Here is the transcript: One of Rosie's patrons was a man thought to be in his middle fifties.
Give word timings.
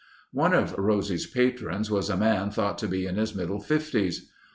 One 0.33 0.55
of 0.55 0.75
Rosie's 0.79 1.27
patrons 1.27 1.91
was 1.91 2.09
a 2.09 2.17
man 2.17 2.49
thought 2.49 2.79
to 2.79 2.87
be 2.87 3.05
in 3.05 3.17
his 3.17 3.35
middle 3.35 3.59
fifties. 3.59 4.31